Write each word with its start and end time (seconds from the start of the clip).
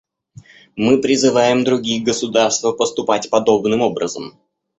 Мы 0.75 0.99
призываем 0.99 1.63
другие 1.63 2.03
государства 2.03 2.71
поступать 2.71 3.29
подобным 3.29 3.81
образом. 3.81 4.33